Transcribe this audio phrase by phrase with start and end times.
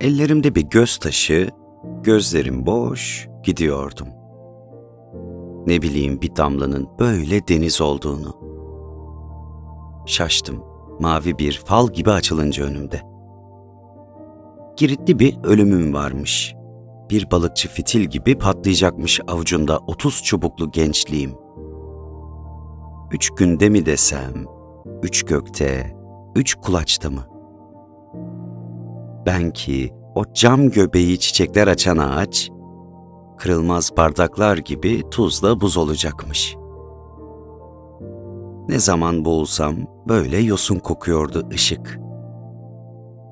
[0.00, 1.50] Ellerimde bir göz taşı,
[2.02, 4.08] gözlerim boş gidiyordum.
[5.66, 8.36] Ne bileyim bir damlanın böyle deniz olduğunu.
[10.06, 10.64] Şaştım,
[11.00, 13.00] mavi bir fal gibi açılınca önümde.
[14.76, 16.54] Giritli bir ölümüm varmış.
[17.10, 21.34] Bir balıkçı fitil gibi patlayacakmış avucunda otuz çubuklu gençliğim.
[23.12, 24.44] Üç günde mi desem,
[25.02, 25.96] üç gökte,
[26.36, 27.39] üç kulaçta mı?
[29.26, 32.50] Ben ki o cam göbeği çiçekler açan ağaç,
[33.38, 36.56] kırılmaz bardaklar gibi tuzla buz olacakmış.
[38.68, 39.76] Ne zaman boğulsam
[40.08, 42.00] böyle yosun kokuyordu ışık.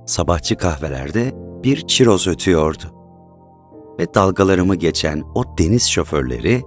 [0.07, 1.33] Sabahçı kahvelerde
[1.65, 2.85] bir çiroz ötüyordu.
[4.01, 6.63] Ve dalgalarımı geçen o deniz şoförleri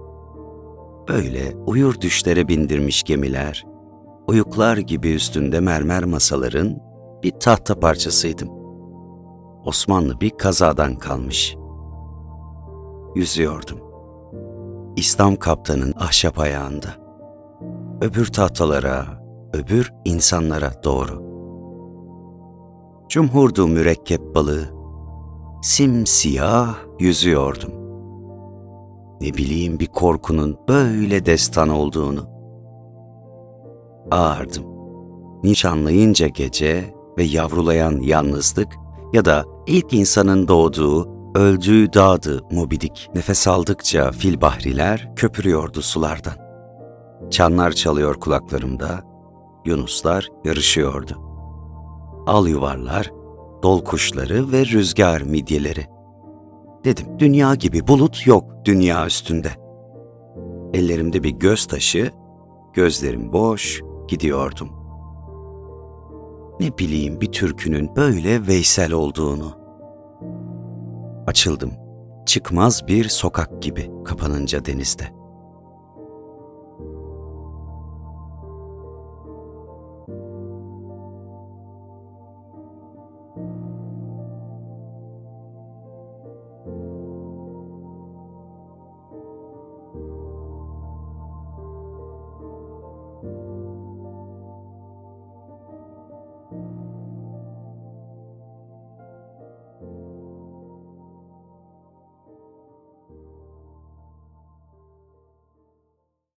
[1.08, 3.66] böyle uyur düşlere bindirmiş gemiler,
[4.28, 6.78] uyuklar gibi üstünde mermer masaların
[7.22, 8.61] bir tahta parçasıydım.
[9.64, 11.56] Osmanlı bir kazadan kalmış.
[13.14, 13.78] Yüzüyordum.
[14.96, 16.88] İslam kaptanın ahşap ayağında.
[18.00, 19.04] Öbür tahtalara,
[19.52, 21.22] öbür insanlara doğru.
[23.08, 24.70] Cumhurdu mürekkep balığı.
[25.62, 27.70] Simsiyah yüzüyordum.
[29.20, 32.26] Ne bileyim bir korkunun böyle destan olduğunu.
[34.10, 34.64] Ağırdım.
[35.42, 38.68] Nişanlayınca gece ve yavrulayan yalnızlık
[39.12, 43.10] ya da ilk insanın doğduğu, öldüğü dağdı Mobidik.
[43.14, 46.34] Nefes aldıkça fil bahriler köpürüyordu sulardan.
[47.30, 49.00] Çanlar çalıyor kulaklarımda,
[49.64, 51.18] yunuslar yarışıyordu.
[52.26, 53.10] Al yuvarlar,
[53.62, 55.86] dol kuşları ve rüzgar midyeleri.
[56.84, 59.48] Dedim, dünya gibi bulut yok dünya üstünde.
[60.74, 62.10] Ellerimde bir göz taşı,
[62.74, 64.81] gözlerim boş, gidiyordum.
[66.62, 69.58] Ne bileyim bir türkünün böyle Veysel olduğunu.
[71.26, 71.72] Açıldım.
[72.26, 75.21] Çıkmaz bir sokak gibi kapanınca denizde.